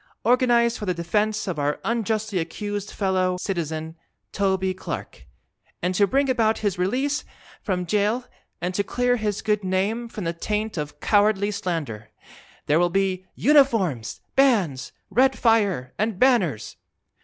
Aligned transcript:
Organized 0.23 0.79
for 0.79 0.87
the 0.87 0.95
Defense 0.95 1.47
of 1.47 1.59
our 1.59 1.79
Unjustly 1.85 2.39
Accused 2.39 2.89
Fellow 2.89 3.37
Citizen, 3.39 3.95
Toby 4.31 4.73
Clark! 4.73 5.27
And 5.79 5.93
to 5.93 6.07
Bring 6.07 6.27
About 6.27 6.57
his 6.65 6.79
Release 6.79 7.23
from 7.61 7.85
Jail 7.85 8.25
and 8.59 8.73
to 8.73 8.83
Clear 8.83 9.17
his 9.17 9.43
Good 9.43 9.63
Name 9.63 10.09
from 10.09 10.23
the 10.23 10.33
Taint 10.33 10.75
of 10.75 10.99
Cowardly 11.01 11.51
Slander! 11.51 12.09
There 12.65 12.79
will 12.79 12.89
be 12.89 13.27
UNIFORMS! 13.35 14.21
BANDS! 14.35 14.91
RED 15.11 15.37
FIRE! 15.37 15.93
and 15.99 16.17
BANNERS! 16.17 16.77